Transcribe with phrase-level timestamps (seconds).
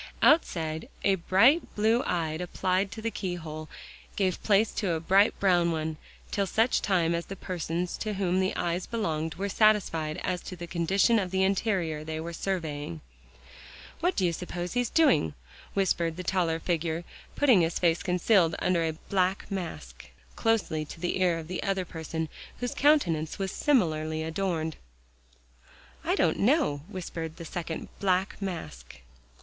[0.23, 3.69] Outside, a bright blue eye applied to the keyhole,
[4.15, 5.97] gave place to a bright brown one,
[6.31, 10.55] till such time as the persons to whom the eyes belonged, were satisfied as to
[10.55, 13.01] the condition of the interior they were surveying.
[13.99, 15.35] "What do you suppose he's doing?"
[15.75, 17.03] whispered the taller figure,
[17.35, 21.85] putting his face concealed under a black mask, closely to the ear of the other
[21.85, 22.27] person,
[22.59, 24.77] whose countenance was similarly adorned.
[26.15, 29.01] "Don't know," whispered the second black mask.